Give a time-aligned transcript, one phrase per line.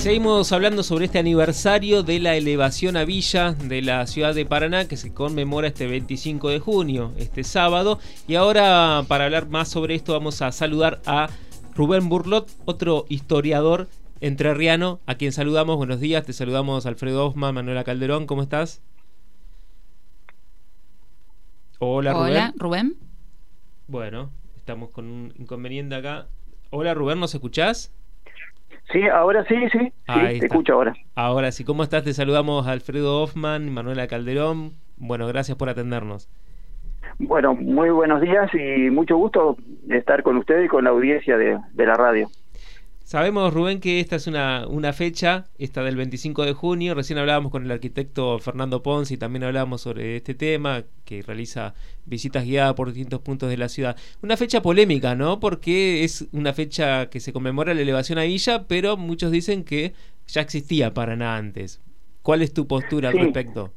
[0.00, 4.88] seguimos hablando sobre este aniversario de la elevación a Villa de la ciudad de Paraná
[4.88, 7.98] que se conmemora este 25 de junio, este sábado.
[8.26, 11.28] Y ahora para hablar más sobre esto vamos a saludar a
[11.74, 13.88] Rubén Burlot, otro historiador
[14.22, 15.76] entrerriano, a quien saludamos.
[15.76, 18.80] Buenos días, te saludamos Alfredo Osma, Manuela Calderón, ¿cómo estás?
[21.78, 22.32] Hola Rubén.
[22.32, 22.96] Hola Rubén.
[23.86, 26.26] Bueno, estamos con un inconveniente acá.
[26.70, 27.92] Hola Rubén, ¿nos escuchás?
[28.92, 30.94] Sí, ahora sí, sí, te escucho ahora.
[31.14, 32.02] Ahora sí, ¿cómo estás?
[32.02, 34.72] Te saludamos Alfredo Hoffman Manuela Calderón.
[34.96, 36.28] Bueno, gracias por atendernos.
[37.18, 39.56] Bueno, muy buenos días y mucho gusto
[39.88, 42.28] estar con ustedes y con la audiencia de la radio.
[43.10, 46.94] Sabemos, Rubén, que esta es una, una, fecha, esta del 25 de junio.
[46.94, 51.74] Recién hablábamos con el arquitecto Fernando Ponce y también hablábamos sobre este tema, que realiza
[52.06, 53.96] visitas guiadas por distintos puntos de la ciudad.
[54.22, 55.40] Una fecha polémica, ¿no?
[55.40, 59.92] Porque es una fecha que se conmemora la elevación a Villa, pero muchos dicen que
[60.28, 61.82] ya existía Paraná antes.
[62.22, 63.72] ¿Cuál es tu postura al respecto?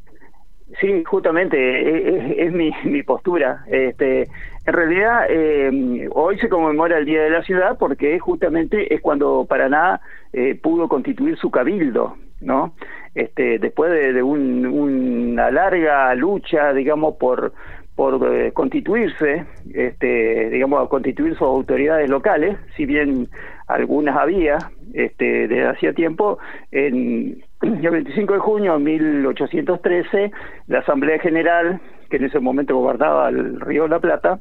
[0.79, 3.63] Sí, justamente es, mi, mi, postura.
[3.67, 4.27] Este,
[4.65, 9.45] en realidad, eh, hoy se conmemora el Día de la Ciudad porque justamente es cuando
[9.45, 9.99] Paraná
[10.31, 12.73] eh, pudo constituir su cabildo, ¿no?
[13.13, 17.53] Este, después de, una larga lucha, digamos, por
[17.95, 23.27] por eh, constituirse, este, digamos, constituir sus autoridades locales, si bien
[23.67, 24.57] algunas había
[24.93, 26.39] este, desde hacía tiempo,
[26.71, 30.31] en el 25 de junio de 1813,
[30.67, 34.39] la Asamblea General, que en ese momento gobernaba el Río de la Plata,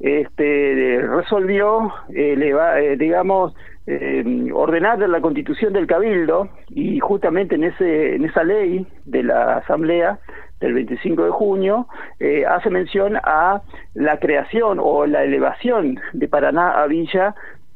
[0.00, 3.54] este, resolvió, eh, digamos,
[3.86, 9.58] eh, ordenar la constitución del Cabildo y justamente en, ese, en esa ley de la
[9.58, 10.18] Asamblea
[10.60, 11.86] del 25 de junio
[12.18, 13.62] eh, hace mención a
[13.94, 17.34] la creación o la elevación de Paraná a Villa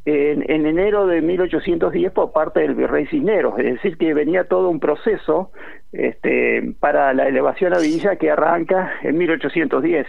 [0.09, 4.81] en, enero de 1810 por parte del virrey Cisneros, es decir, que venía todo un
[4.81, 5.51] proceso
[5.93, 10.07] este, para la elevación a Villa que arranca en 1810,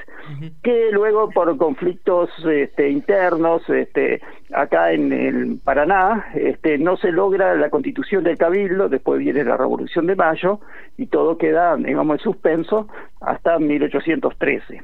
[0.63, 4.21] que luego por conflictos este, internos este,
[4.53, 9.57] acá en el Paraná este, no se logra la constitución del Cabildo, después viene la
[9.57, 10.59] Revolución de Mayo
[10.97, 12.87] y todo queda, digamos, en suspenso
[13.21, 14.81] hasta 1813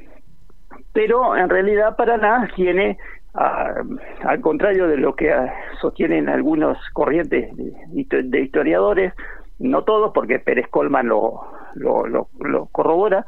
[0.95, 2.97] pero en realidad Paraná tiene
[3.35, 5.33] al contrario de lo que
[5.81, 9.13] sostienen algunos corrientes de, historiadores,
[9.59, 11.41] no todos, porque Pérez Colman lo,
[11.75, 12.29] lo,
[12.71, 13.25] corrobora,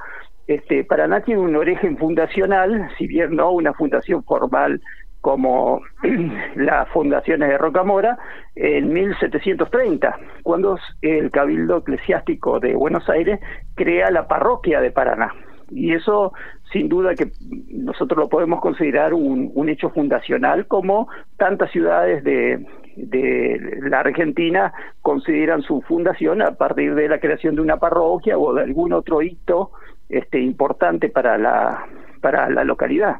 [0.47, 4.81] este, Paraná tiene un origen fundacional, si bien no una fundación formal
[5.19, 5.81] como
[6.55, 8.17] las fundaciones de Rocamora,
[8.55, 13.41] en 1730, cuando el Cabildo Eclesiástico de Buenos Aires
[13.75, 15.33] crea la parroquia de Paraná
[15.71, 16.33] y eso
[16.71, 17.31] sin duda que
[17.69, 21.07] nosotros lo podemos considerar un, un hecho fundacional como
[21.37, 22.65] tantas ciudades de,
[22.97, 28.53] de la Argentina consideran su fundación a partir de la creación de una parroquia o
[28.53, 29.71] de algún otro hito
[30.09, 31.85] este, importante para la,
[32.21, 33.17] para la localidad.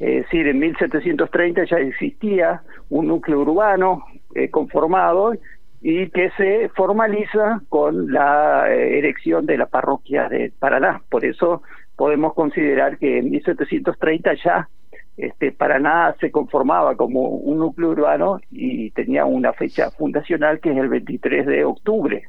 [0.00, 4.04] Es decir, en 1730 ya existía un núcleo urbano
[4.34, 5.34] eh, conformado
[5.80, 11.02] y que se formaliza con la eh, erección de la parroquia de Paraná.
[11.08, 11.62] Por eso
[11.96, 14.68] podemos considerar que en 1730 ya
[15.16, 20.78] este, Paraná se conformaba como un núcleo urbano y tenía una fecha fundacional que es
[20.78, 22.24] el 23 de octubre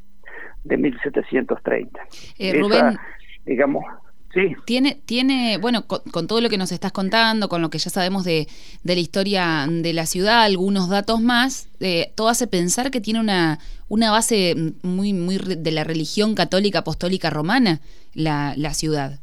[0.63, 1.99] de 1730.
[2.39, 2.97] Eh, Rubén,
[3.45, 3.85] digamos,
[4.33, 4.55] sí.
[4.65, 8.25] Tiene, tiene, bueno, con, todo lo que nos estás contando, con lo que ya sabemos
[8.25, 8.47] de,
[8.83, 13.21] de la historia de la ciudad, algunos datos más, eh, todo hace pensar que tiene
[13.21, 17.79] una, una base muy, muy de la religión católica apostólica romana,
[18.13, 19.19] la, la ciudad.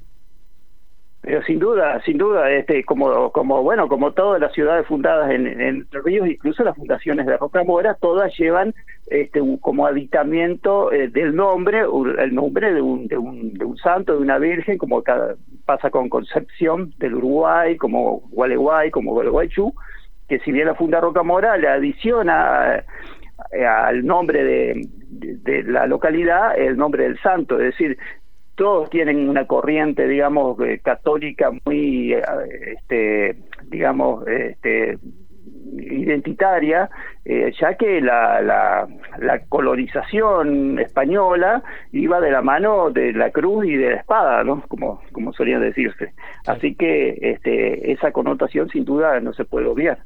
[1.23, 5.47] Pero sin duda, sin duda, este, como, como bueno, como todas las ciudades fundadas en,
[5.61, 8.75] en Ríos, incluso las fundaciones de Rocamora, todas llevan
[9.09, 11.83] este, como aditamiento eh, del nombre,
[12.19, 15.03] el nombre de un, de un, de un santo, de una virgen, como
[15.67, 19.75] pasa con Concepción del Uruguay, como Gualeguay, como Gualeguaychú,
[20.27, 22.83] que si bien la funda Rocamora le adiciona
[23.53, 27.99] eh, al nombre de, de, la localidad el nombre del santo, es decir,
[28.55, 32.23] todos tienen una corriente, digamos, eh, católica muy, eh,
[32.77, 33.37] este,
[33.69, 34.99] digamos, este,
[35.79, 36.91] identitaria,
[37.25, 38.89] eh, ya que la, la,
[39.19, 41.63] la, colonización española
[41.93, 44.63] iba de la mano de la cruz y de la espada, ¿no?
[44.69, 46.13] Como, como solían decirse.
[46.47, 50.03] Así que este, esa connotación sin duda no se puede obviar.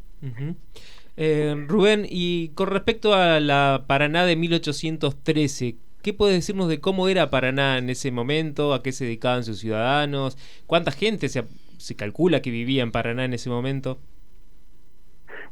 [1.69, 7.31] Rubén, y con respecto a la Paraná de 1813, ¿Qué puedes decirnos de cómo era
[7.31, 8.75] Paraná en ese momento?
[8.75, 10.37] ¿A qué se dedicaban sus ciudadanos?
[10.67, 11.45] ¿Cuánta gente se,
[11.79, 13.97] se calcula que vivía en Paraná en ese momento?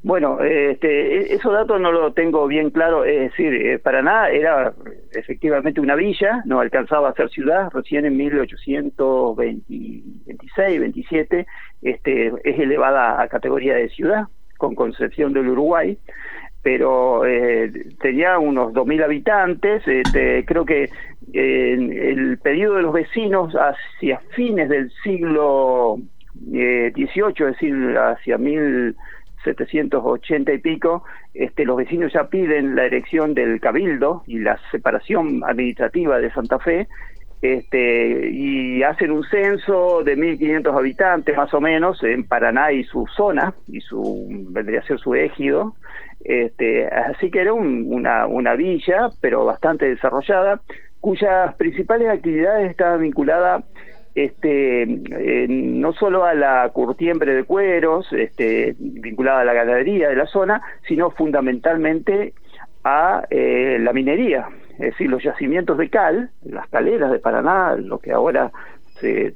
[0.02, 4.74] Bueno, este, e, esos datos no lo tengo bien claro, es decir, eh, Paraná era
[5.12, 11.46] efectivamente una villa, no alcanzaba a ser ciudad, recién en 1826, 27,
[11.80, 14.24] este, es elevada a categoría de ciudad,
[14.58, 15.96] con Concepción del Uruguay,
[16.62, 17.70] pero eh,
[18.00, 20.90] tenía unos 2.000 habitantes, este, creo que
[21.32, 25.98] el pedido de los vecinos hacia fines del siglo
[26.34, 31.04] XVIII, es decir, hacia 1780 y pico,
[31.34, 36.58] este, los vecinos ya piden la elección del cabildo y la separación administrativa de Santa
[36.58, 36.88] Fe,
[37.40, 43.04] este, y hacen un censo de 1.500 habitantes más o menos en Paraná y su
[43.16, 45.74] zona, y su vendría a ser su égido,
[46.24, 50.60] este, así que era una, una villa, pero bastante desarrollada,
[51.00, 53.64] cuyas principales actividades estaban vinculadas
[54.14, 54.86] este,
[55.48, 60.62] no solo a la curtiembre de cueros, este, vinculada a la ganadería de la zona,
[60.86, 62.34] sino fundamentalmente
[62.84, 67.98] a eh, la minería, es decir, los yacimientos de cal, las caleras de Paraná, lo
[67.98, 68.50] que ahora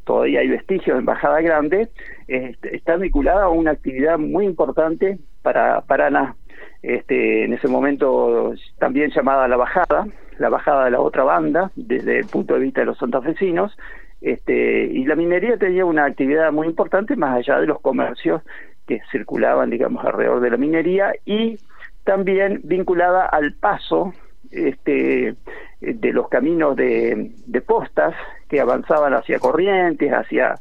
[0.04, 1.88] todavía hay vestigios en Bajada Grande,
[2.28, 6.36] este, está vinculada a una actividad muy importante para Paraná.
[6.82, 10.06] Este, en ese momento también llamada la bajada,
[10.38, 13.76] la bajada de la otra banda, desde el punto de vista de los santafesinos,
[14.20, 18.42] este, y la minería tenía una actividad muy importante más allá de los comercios
[18.86, 21.58] que circulaban, digamos, alrededor de la minería y
[22.04, 24.12] también vinculada al paso
[24.52, 25.34] este,
[25.80, 28.14] de los caminos de, de postas
[28.48, 30.54] que avanzaban hacia Corrientes, hacia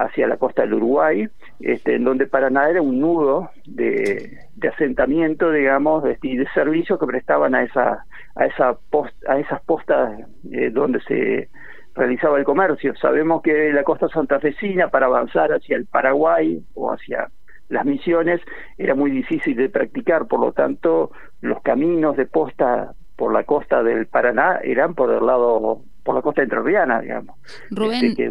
[0.00, 1.28] hacia la costa del Uruguay,
[1.60, 4.38] este, en donde Paraná era un nudo de,
[4.72, 8.04] asentamiento, digamos, de, y de servicio que prestaban a esa
[8.36, 8.78] a esa
[9.28, 10.20] a esas postas
[10.50, 11.48] eh, donde se
[11.94, 12.94] realizaba el comercio.
[12.96, 17.28] Sabemos que la costa santafesina para avanzar hacia el Paraguay o hacia
[17.68, 18.40] las misiones
[18.78, 21.10] era muy difícil de practicar, por lo tanto
[21.40, 26.22] los caminos de posta por la costa del Paraná eran por el lado por la
[26.22, 27.36] costa entrerriana, digamos.
[27.70, 28.30] Rubén, este, que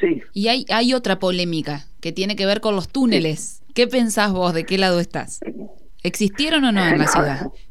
[0.00, 0.22] Sí.
[0.32, 3.62] Y hay, hay otra polémica que tiene que ver con los túneles.
[3.74, 4.54] ¿Qué pensás vos?
[4.54, 5.40] ¿De qué lado estás?
[6.02, 7.46] ¿Existieron o no en la ciudad?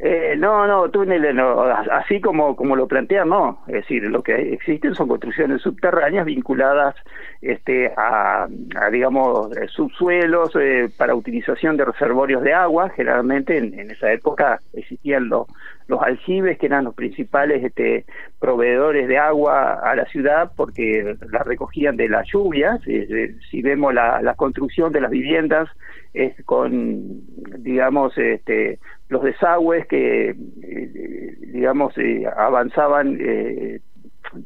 [0.00, 3.62] Eh, no, no, túneles no, así como, como lo plantean, no.
[3.66, 6.94] Es decir, lo que existen son construcciones subterráneas vinculadas
[7.42, 8.46] este, a,
[8.92, 12.90] digamos, eh, subsuelos eh, para utilización de reservorios de agua.
[12.90, 15.48] Generalmente en, esa época existían los,
[15.88, 18.04] los aljibes, que eran los principales este,
[18.38, 22.80] proveedores de agua a la ciudad, porque la recogían de las lluvias.
[22.82, 25.68] si vemos la, la construcción de las viviendas,
[26.14, 27.22] es con,
[27.58, 28.78] digamos, este,
[29.08, 33.18] los desagües que, eh, digamos, eh, avanzaban,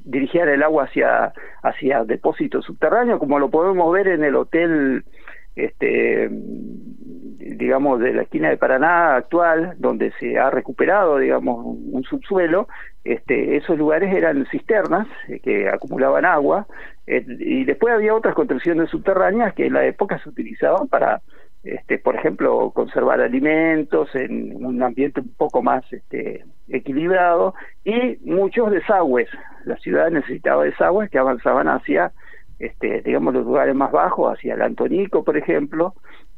[0.04, 1.32] dirigían el agua hacia,
[1.62, 5.04] hacia depósitos subterráneos, como lo podemos ver en el hotel,
[5.54, 12.68] este, digamos, de la esquina de Paraná actual, donde se ha recuperado, digamos, un, subsuelo,
[13.04, 15.06] este, esos lugares eran cisternas
[15.42, 16.66] que acumulaban agua,
[17.06, 21.22] y después había otras construcciones subterráneas que en la época se utilizaban para
[21.66, 27.54] este, por ejemplo, conservar alimentos en un ambiente un poco más este, equilibrado
[27.84, 29.28] y muchos desagües.
[29.64, 32.12] La ciudad necesitaba desagües que avanzaban hacia,
[32.60, 35.94] este, digamos, los lugares más bajos, hacia el Antonico, por ejemplo.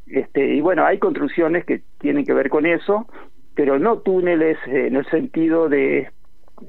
[0.07, 3.07] Este, y bueno, hay construcciones que tienen que ver con eso,
[3.55, 6.09] pero no túneles en el sentido de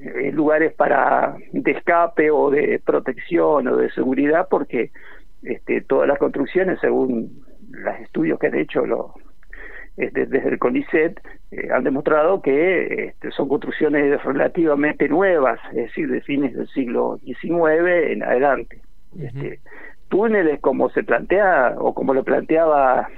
[0.00, 4.90] eh, lugares para de escape o de protección o de seguridad, porque
[5.42, 9.12] este, todas las construcciones, según los estudios que han hecho los,
[9.96, 16.10] este, desde el CONICET eh, han demostrado que este, son construcciones relativamente nuevas, es decir,
[16.10, 18.80] de fines del siglo XIX en adelante.
[19.18, 19.60] este,
[20.08, 23.08] túneles como se plantea o como lo planteaba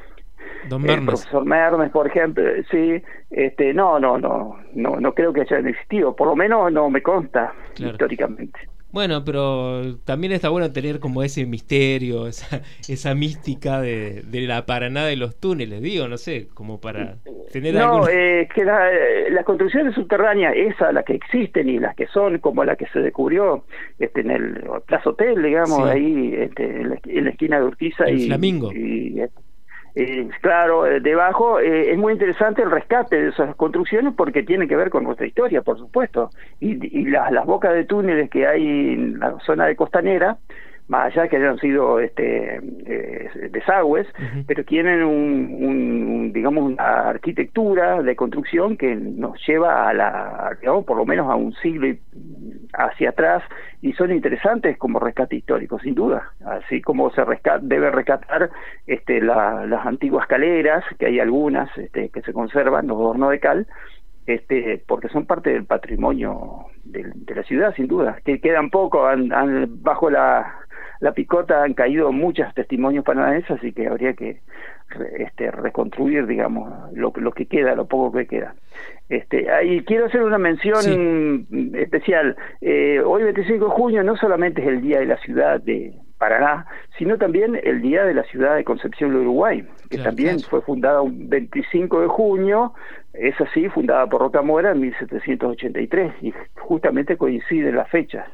[0.71, 5.67] el profesor Mermes, por ejemplo, sí, este, no, no, no, no, no creo que hayan
[5.67, 8.59] existido, por lo menos no me consta históricamente.
[8.93, 15.07] Bueno, pero también está bueno tener como ese misterio, esa, esa mística de, la Paraná
[15.07, 17.17] de los túneles, digo, no sé, como para
[17.51, 22.39] tener No, eh, que las construcciones subterráneas, esas, las que existen y las que son,
[22.39, 23.65] como la que se descubrió
[23.99, 28.73] este, en el Plaza Hotel, digamos, ahí este, en, la, esquina de Urquiza y, Flamingo.
[28.73, 29.23] y
[29.95, 34.67] eh, claro, eh, debajo eh, es muy interesante el rescate de esas construcciones porque tiene
[34.67, 36.31] que ver con nuestra historia, por supuesto.
[36.61, 40.39] Y, las, las bocas de túneles que hay en la zona de Costanera,
[40.89, 42.61] más allá que hayan sido este,
[43.51, 44.07] desagües,
[44.47, 50.97] pero tienen un, digamos, una arquitectura de construcción que nos lleva a la, digamos, por
[50.97, 52.01] lo menos a un siglo y
[52.75, 53.43] hacia atrás
[53.81, 56.33] y son interesantes como rescate histórico, sin duda.
[56.45, 57.23] Así como se
[57.63, 58.51] debe rescatar
[58.87, 63.67] este, las antiguas caleras, que hay algunas este, que se conservan, los hornos de cal,
[64.27, 69.31] este, porque son parte del patrimonio de, la ciudad, sin duda, que quedan poco, han,
[69.83, 70.62] bajo la,
[71.03, 74.41] la picota han caído muchos testimonios paranaenses, así que habría que
[75.19, 78.55] este, reconstruir, digamos, lo, lo que queda, lo poco que queda.
[79.09, 82.37] Este, y quiero hacer una mención especial.
[82.61, 86.67] Eh, hoy, 25 de junio, no solamente es el Día de la Ciudad de Paraná,
[86.97, 91.03] sino también el Día de la Ciudad de Concepción del Uruguay, que también fue fundada
[91.03, 92.75] un 25 de junio,
[93.13, 98.29] es así, fundada por Rocamora en 1783, y justamente coincide la fecha.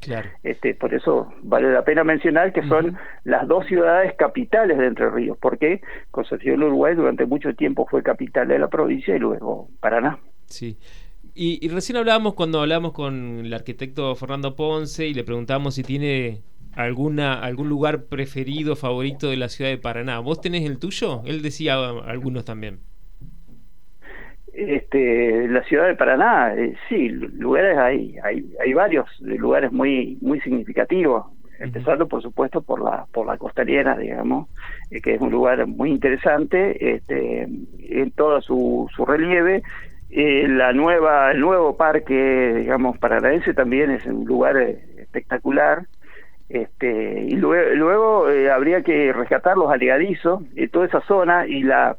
[0.00, 0.28] Claro.
[0.42, 5.10] Este, por eso vale la pena mencionar que son las dos ciudades capitales de Entre
[5.10, 10.18] Ríos, porque Concepción Uruguay durante mucho tiempo fue capital de la provincia y luego Paraná.
[10.46, 10.78] Sí.
[11.34, 16.42] Y, recién hablábamos cuando hablamos con el arquitecto Fernando Ponce y le preguntamos si tiene
[16.72, 20.18] alguna algún lugar preferido, favorito de la ciudad de Paraná.
[20.18, 21.22] ¿Vos tenés el tuyo?
[21.26, 21.76] Él decía
[22.06, 22.80] algunos también
[24.58, 30.40] este, la ciudad de Paraná, eh, sí, lugares hay, hay, hay varios lugares muy, muy
[30.40, 31.26] significativos,
[31.60, 34.48] empezando por supuesto por la, por la costanera, digamos,
[34.90, 39.62] eh, que es un lugar muy interesante, este, en todo su, su relieve.
[40.10, 45.86] Eh, la nueva, el nuevo parque, digamos, paranaense también es un lugar espectacular.
[46.48, 51.98] Este, y luego, luego habría que rescatar los alegadizos, toda esa zona y la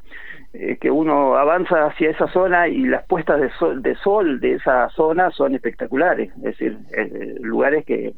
[0.54, 4.56] eh, que uno avanza hacia esa zona y las puestas de sol, de sol de
[4.56, 8.14] esa zona son espectaculares, es decir, eh, lugares que,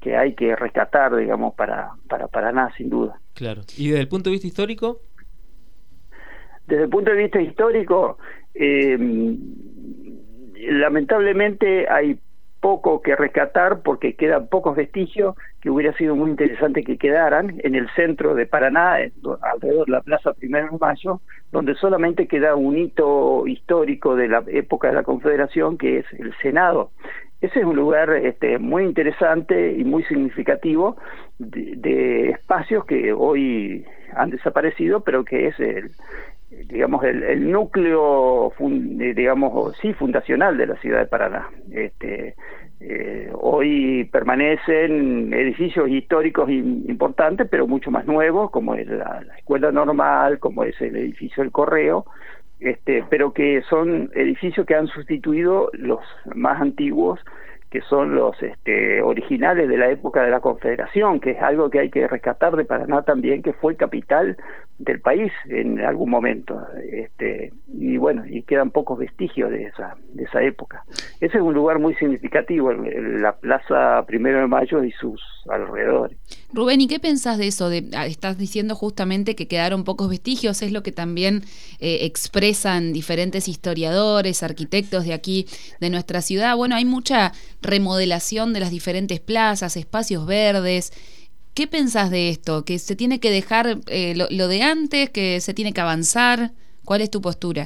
[0.00, 3.20] que hay que rescatar, digamos, para, para Paraná, sin duda.
[3.34, 3.62] Claro.
[3.76, 5.00] ¿Y desde el punto de vista histórico?
[6.66, 8.18] Desde el punto de vista histórico,
[8.54, 8.98] eh,
[10.56, 12.18] lamentablemente hay
[12.60, 17.74] poco que rescatar porque quedan pocos vestigios que hubiera sido muy interesante que quedaran en
[17.74, 18.98] el centro de Paraná,
[19.42, 21.20] alrededor de la Plaza Primero de Mayo,
[21.52, 26.34] donde solamente queda un hito histórico de la época de la Confederación, que es el
[26.42, 26.90] Senado.
[27.40, 30.96] Ese es un lugar este, muy interesante y muy significativo
[31.38, 33.86] de, de espacios que hoy
[34.16, 35.92] han desaparecido, pero que es el,
[36.50, 41.48] digamos el, el núcleo digamos sí fundacional de la ciudad de Paraná.
[41.70, 42.34] Este
[42.80, 49.72] eh, hoy permanecen edificios históricos importantes pero mucho más nuevos como es la, la, escuela
[49.72, 52.06] normal como es el edificio del correo
[52.60, 55.98] este pero que son edificios que han sustituido los
[56.36, 57.18] más antiguos
[57.70, 61.80] que son los este, originales de la época de la Confederación, que es algo que
[61.80, 64.36] hay que rescatar de Paraná también, que fue capital
[64.78, 66.66] del país en algún momento.
[66.90, 70.84] Este, y bueno, y quedan pocos vestigios de esa, de esa época.
[71.20, 76.18] Ese es un lugar muy significativo, la Plaza Primero de Mayo y sus alrededores.
[76.52, 77.68] Rubén, ¿y qué pensás de eso?
[77.68, 81.42] De, ah, estás diciendo justamente que quedaron pocos vestigios, es lo que también
[81.78, 85.46] eh, expresan diferentes historiadores, arquitectos de aquí,
[85.80, 86.56] de nuestra ciudad.
[86.56, 87.32] Bueno, hay mucha
[87.62, 90.92] remodelación de las diferentes plazas, espacios verdes.
[91.54, 92.64] ¿Qué pensás de esto?
[92.64, 95.10] ¿Que se tiene que dejar eh, lo, de antes?
[95.10, 96.52] ¿Que se tiene que avanzar?
[96.88, 97.64] ¿Cuál es tu postura?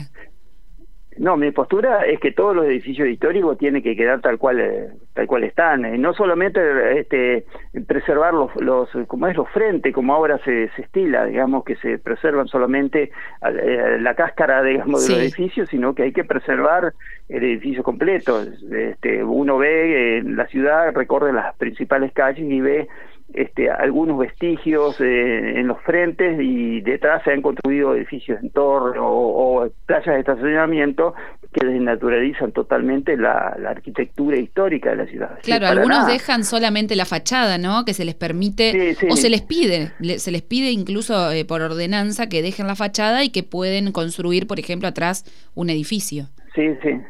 [1.17, 4.89] No, mi postura es que todos los edificios históricos tienen que quedar tal cual eh,
[5.15, 6.59] tal cual están, y no solamente
[6.99, 7.47] este
[7.87, 11.99] preservar los, los como es los frentes, como ahora se, se estila, digamos que se
[11.99, 13.13] preservan solamente
[13.47, 16.93] eh, la cáscara, digamos, de los edificios, sino que hay que preservar
[17.29, 18.43] el edificio completo.
[18.43, 22.89] Este, uno ve en la ciudad, recorre las principales calles y ve
[23.35, 28.99] este, algunos vestigios eh, en los frentes y detrás se han construido edificios en torre
[29.01, 31.15] o, playas de estacionamiento
[31.53, 35.39] que desnaturalizan totalmente la, arquitectura histórica de la ciudad.
[35.43, 37.85] Claro, algunos dejan solamente la fachada, ¿no?
[37.85, 42.29] Que se les permite o se les pide, se les pide incluso eh, por ordenanza
[42.29, 45.25] que dejen la fachada y que pueden construir, por ejemplo, atrás
[45.55, 46.27] un edificio.
[46.55, 47.01] Sí, sí.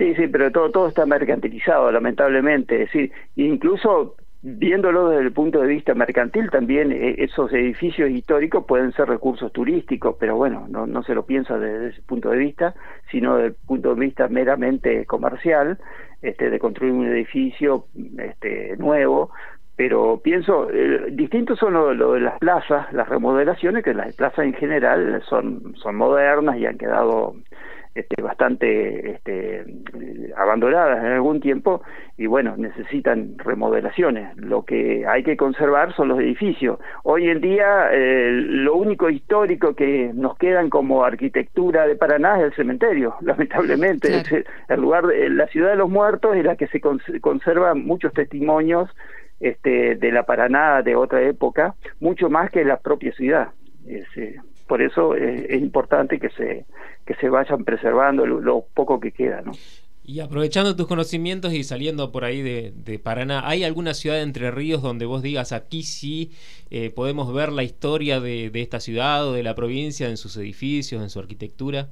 [0.00, 2.84] Sí, sí, pero todo, todo está mercantilizado, lamentablemente.
[2.84, 8.64] Es decir, incluso viéndolo desde el punto de vista mercantil, también eh, esos edificios históricos
[8.66, 12.38] pueden ser recursos turísticos, pero bueno, no, no se lo piensa desde ese punto de
[12.38, 12.74] vista,
[13.10, 15.78] sino desde el punto de vista meramente comercial,
[16.22, 17.86] este, de construir un edificio
[18.18, 19.30] este, nuevo.
[19.76, 24.52] Pero pienso, eh, distintos son lo, de las plazas, las remodelaciones, que las plazas en
[24.52, 27.34] general son, son modernas y han quedado
[28.00, 29.64] este, bastante este,
[30.36, 31.82] abandonadas en algún tiempo
[32.16, 34.36] y bueno, necesitan remodelaciones.
[34.36, 36.78] Lo que hay que conservar son los edificios.
[37.02, 42.44] Hoy en día eh, lo único histórico que nos quedan como arquitectura de Paraná es
[42.44, 44.22] el cementerio, lamentablemente.
[44.68, 48.90] El lugar, la ciudad de los muertos es la que se conservan muchos testimonios
[49.40, 53.48] este, de la Paraná de otra época, mucho más que la propia ciudad.
[53.86, 54.36] Eh,
[54.70, 56.64] por eso es, importante que se,
[57.04, 59.42] que se vayan preservando lo, poco que queda.
[59.44, 59.50] ¿no?
[60.04, 64.52] Y aprovechando tus conocimientos y saliendo por ahí de, Paraná, ¿hay alguna ciudad de Entre
[64.52, 66.30] Ríos donde vos digas aquí sí
[66.70, 71.02] eh, podemos ver la historia de, esta ciudad o de la provincia en sus edificios,
[71.02, 71.88] en su arquitectura?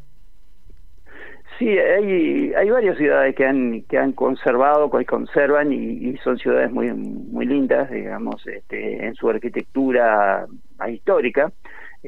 [1.59, 6.71] Sí, hay, hay varias ciudades que han que han conservado, que conservan y, son ciudades
[6.71, 10.47] muy muy lindas, digamos, este, en su arquitectura
[10.89, 11.51] histórica.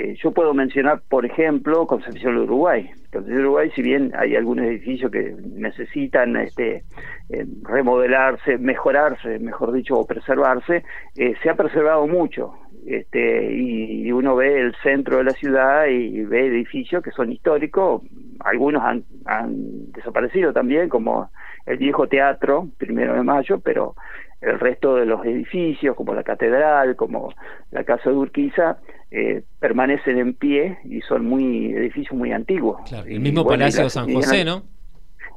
[0.01, 2.91] Eh, yo puedo mencionar, por ejemplo, Concepción del Uruguay.
[3.13, 6.85] Concepción del Uruguay, si bien hay algunos edificios que necesitan este,
[7.29, 10.85] eh, remodelarse, mejorarse, mejor dicho, o preservarse,
[11.17, 12.55] eh, se ha preservado mucho.
[12.87, 18.03] Este, y, uno ve el centro de la ciudad y ve edificios que son históricos,
[18.41, 21.31] algunos han, han desaparecido también, como
[21.67, 23.95] el viejo teatro, primero de mayo, pero
[24.41, 27.33] el resto de los edificios, como la catedral, como
[27.71, 28.79] la casa de Urquiza,
[29.11, 32.81] eh, permanecen en pie y son muy edificios muy antiguos.
[33.07, 34.63] el mismo Palacio San José, ¿no?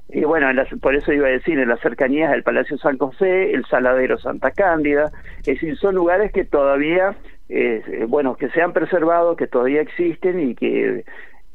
[0.10, 0.48] Y bueno,
[0.82, 4.51] por eso iba a decir, en las cercanías del Palacio San José, el Saladero Santa
[4.51, 7.15] Cándida, es decir, son lugares que todavía,
[7.50, 11.03] eh, bueno, que se han preservado, que todavía existen y que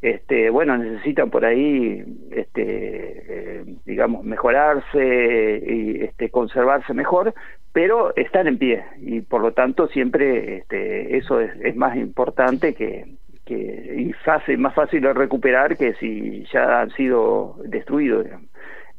[0.01, 7.35] este, bueno, necesitan por ahí, este, eh, digamos, mejorarse y este, conservarse mejor,
[7.73, 13.05] pero están en pie y por lo tanto siempre este, eso es, más importante que,
[13.45, 18.27] que y fácil, más fácil de recuperar que si ya han sido destruidos.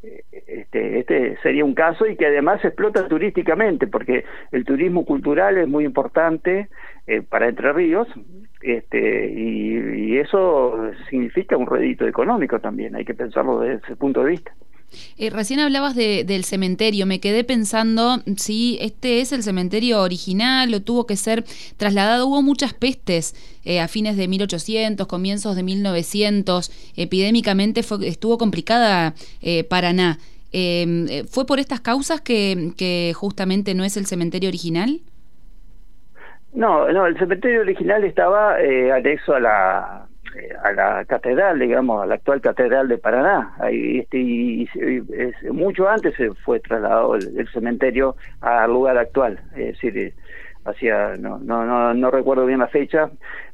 [0.02, 4.24] Este, este sería un caso y que además explota turísticamente porque
[4.54, 6.70] el turismo cultural es muy importante
[7.06, 8.08] eh, para Entre Ríos
[8.62, 14.32] este, y, eso significa un rédito económico también, hay que pensarlo desde ese punto de
[14.32, 14.54] vista.
[15.18, 20.82] Eh, recién hablabas del cementerio, me quedé pensando si este es el cementerio original o
[20.82, 21.44] tuvo que ser
[21.78, 22.28] trasladado.
[22.28, 29.14] Hubo muchas pestes eh, a fines de 1800, comienzos de 1900, epidémicamente fue, estuvo complicada
[29.42, 30.18] eh, Paraná.
[30.52, 35.00] Em, ¿Fue por estas causas que, justamente no es el cementerio original?
[36.54, 40.09] No, no, el cementerio original estaba eh, anexo a la eh,
[40.64, 43.56] a la catedral, digamos, a la actual catedral de Paraná.
[43.60, 44.70] Ahí, este, y,
[45.52, 50.14] mucho antes se fue trasladado el, cementerio al lugar actual, es decir, eh,
[50.66, 53.10] hacia no, no, no, no recuerdo bien la fecha,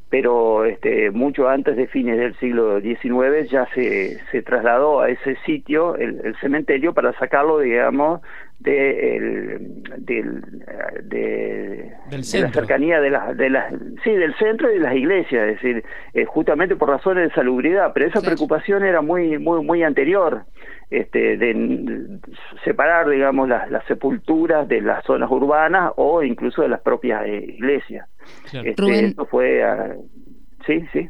[0.10, 5.36] pero este, mucho antes de fines del siglo XIX ya se, se trasladó a ese
[5.45, 8.21] sitio el, cementerio para sacarlo, digamos,
[8.60, 10.41] de, el, del,
[11.04, 15.62] de, la cercanía de las, de las, sí, del centro y de las iglesias, es
[15.62, 20.46] decir, eh, justamente por razones de salubridad, pero esa preocupación era muy, muy, muy anterior.
[20.91, 22.20] Este, de
[22.63, 27.44] separar, digamos, las, las sepulturas de las zonas urbanas o incluso de las propias eh,
[27.58, 28.08] iglesias.
[28.54, 29.63] Este, esto fue,
[30.68, 31.10] sí, sí.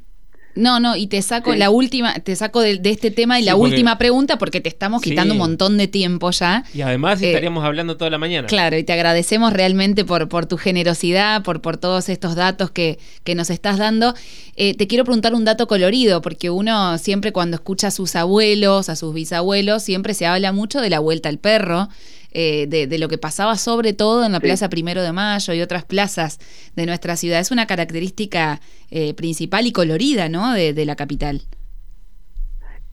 [0.56, 3.98] No, no, y te saco la última, te saco de, este tema y la última
[3.98, 6.64] pregunta porque te estamos quitando un montón de tiempo ya.
[6.74, 8.48] Y además eh, estaríamos hablando toda la mañana.
[8.48, 13.00] Claro, y te agradecemos realmente por, por tu generosidad, por, por todos estos datos que,
[13.26, 14.16] que nos estás dando.
[14.56, 18.88] Eh, te quiero preguntar un dato colorido, porque uno siempre cuando escucha a sus abuelos,
[18.88, 21.90] a sus bisabuelos, siempre se habla mucho de la vuelta al perro.
[22.38, 25.86] Eh, de, lo que pasaba sobre todo en la Plaza Primero de Mayo y otras
[25.86, 26.38] plazas
[26.76, 27.40] de nuestra ciudad.
[27.40, 28.60] Es una característica
[28.92, 31.44] eh, principal y colorida, ¿no?, de, la capital.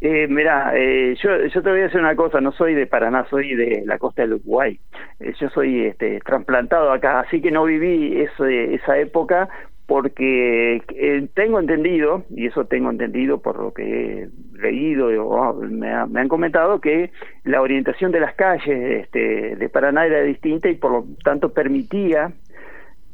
[0.01, 3.27] Eh, mira, eh, yo, yo te voy a decir una cosa, no soy de Paraná,
[3.31, 4.79] soy de la costa del Uruguay.
[5.41, 9.49] yo soy este, trasplantado acá, así que no viví esa época,
[9.93, 14.29] porque eh, tengo entendido, y eso tengo entendido por lo que he
[14.59, 17.11] leído o me, han comentado, que
[17.45, 22.33] la orientación de las calles este, de Paraná era distinta y por lo tanto permitía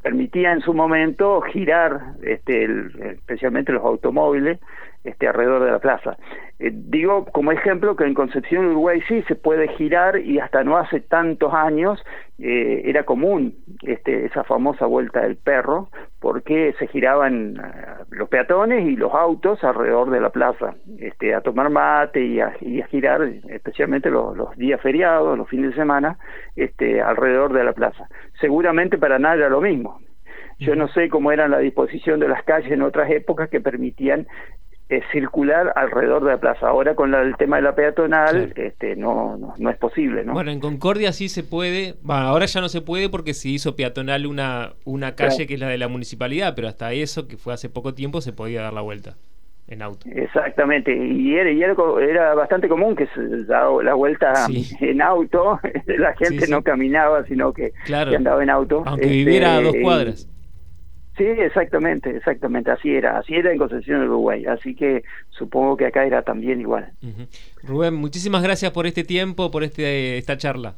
[0.04, 2.68] permitía en su momento girar este,
[3.10, 4.60] especialmente los automóviles
[5.02, 6.16] este, alrededor de la plaza.
[6.60, 10.76] Eh, digo como ejemplo que en Concepción, Uruguay sí se puede girar y hasta no
[10.76, 12.00] hace tantos años
[12.38, 15.88] eh, era común este, esa famosa vuelta del perro
[16.20, 21.40] porque se giraban eh, los peatones y los autos alrededor de la plaza este, a
[21.40, 22.52] tomar mate y a,
[22.90, 26.18] girar especialmente los, los, días feriados, los fines de semana
[26.56, 28.08] este, alrededor de la plaza.
[28.40, 30.00] Seguramente para nada era lo mismo.
[30.58, 34.26] Yo no sé cómo era la disposición de las calles en otras épocas que permitían
[35.12, 36.68] circular alrededor de la plaza.
[36.68, 40.24] Ahora con el tema de la peatonal este, no, no, es posible.
[40.24, 40.32] ¿no?
[40.32, 43.76] Bueno, en Concordia sí se puede, bueno, ahora ya no se puede porque se hizo
[43.76, 47.52] peatonal una, una calle que es la de la municipalidad, pero hasta eso, que fue
[47.52, 49.16] hace poco tiempo, se podía dar la vuelta
[49.68, 50.08] en auto.
[50.10, 54.32] Exactamente, y era, era, bastante común que se daba la vuelta
[54.80, 58.82] en auto, la gente no caminaba, sino que, andaba en auto.
[58.86, 60.28] Aunque viviera a dos este, cuadras.
[61.18, 65.86] Sí, exactamente, exactamente, así era, así era en Concepción del Uruguay, así que supongo que
[65.86, 66.92] acá era también igual.
[67.64, 70.76] Rubén, muchísimas gracias por este tiempo, por este esta charla.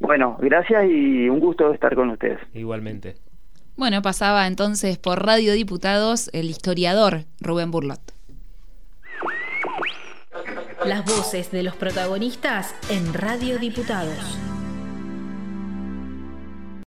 [0.00, 2.40] Bueno, gracias y un gusto estar con ustedes.
[2.52, 3.14] Igualmente.
[3.76, 8.00] Bueno, pasaba entonces por Radio Diputados el historiador Rubén Burlot.
[10.84, 14.55] Las voces de los protagonistas en Radio Diputados.